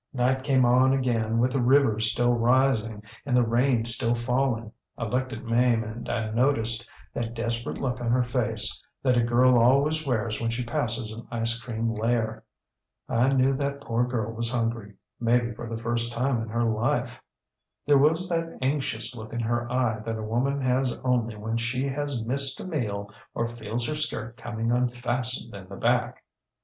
ŌĆ£Night 0.15 0.43
came 0.43 0.65
on 0.65 0.93
again 0.93 1.37
with 1.37 1.51
the 1.51 1.61
river 1.61 1.99
still 1.99 2.33
rising 2.33 3.03
and 3.23 3.37
the 3.37 3.45
rain 3.47 3.85
still 3.85 4.15
falling. 4.15 4.71
I 4.97 5.03
looked 5.05 5.31
at 5.31 5.43
Mame 5.45 5.83
and 5.83 6.09
I 6.09 6.31
noticed 6.31 6.89
that 7.13 7.35
desperate 7.35 7.77
look 7.77 8.01
on 8.01 8.09
her 8.09 8.23
face 8.23 8.83
that 9.03 9.15
a 9.15 9.21
girl 9.21 9.59
always 9.59 10.03
wears 10.03 10.41
when 10.41 10.49
she 10.49 10.63
passes 10.65 11.13
an 11.13 11.27
ice 11.29 11.61
cream 11.61 11.93
lair. 11.93 12.43
I 13.07 13.31
knew 13.31 13.53
that 13.57 13.81
poor 13.81 14.03
girl 14.07 14.31
was 14.33 14.51
hungryŌĆömaybe 14.51 15.55
for 15.55 15.69
the 15.69 15.77
first 15.77 16.11
time 16.11 16.41
in 16.41 16.49
her 16.49 16.63
life. 16.65 17.21
There 17.85 17.99
was 17.99 18.27
that 18.29 18.57
anxious 18.59 19.15
look 19.15 19.33
in 19.33 19.41
her 19.41 19.71
eye 19.71 19.99
that 19.99 20.17
a 20.17 20.23
woman 20.23 20.61
has 20.61 20.97
only 21.03 21.35
when 21.35 21.57
she 21.57 21.87
has 21.87 22.25
missed 22.25 22.59
a 22.59 22.65
meal 22.65 23.11
or 23.35 23.47
feels 23.47 23.87
her 23.87 23.93
skirt 23.95 24.35
coming 24.35 24.71
unfastened 24.71 25.53
in 25.53 25.69
the 25.69 25.75
back. 25.75 26.23